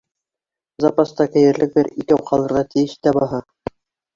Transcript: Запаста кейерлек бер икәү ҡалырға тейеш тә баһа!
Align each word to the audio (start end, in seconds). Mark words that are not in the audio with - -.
Запаста 0.85 1.27
кейерлек 1.35 1.75
бер 1.75 1.91
икәү 2.05 2.25
ҡалырға 2.31 2.65
тейеш 2.73 2.99
тә 3.05 3.15
баһа! 3.21 3.43